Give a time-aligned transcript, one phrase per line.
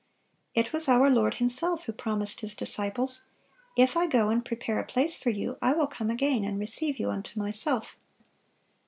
[0.55, 3.27] It was our Lord Himself who promised His disciples,
[3.77, 6.97] "If I go and prepare a place for you, I will come again, and receive
[6.97, 7.95] you unto Myself."